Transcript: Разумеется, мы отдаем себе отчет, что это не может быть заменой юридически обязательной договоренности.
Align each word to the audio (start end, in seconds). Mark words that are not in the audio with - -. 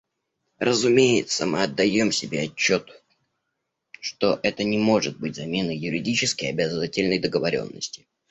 Разумеется, 0.57 1.45
мы 1.45 1.61
отдаем 1.61 2.11
себе 2.11 2.41
отчет, 2.41 3.03
что 3.99 4.39
это 4.41 4.63
не 4.63 4.79
может 4.79 5.19
быть 5.19 5.35
заменой 5.35 5.77
юридически 5.77 6.45
обязательной 6.45 7.19
договоренности. 7.19 8.07